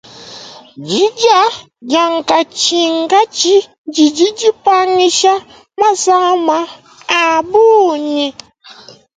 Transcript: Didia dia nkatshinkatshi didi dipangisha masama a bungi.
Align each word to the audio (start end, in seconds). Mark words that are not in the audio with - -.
Didia 0.87 1.41
dia 1.89 2.05
nkatshinkatshi 2.15 3.55
didi 3.93 4.27
dipangisha 4.39 5.33
masama 5.79 6.57
a 7.19 7.21
bungi. 7.51 8.27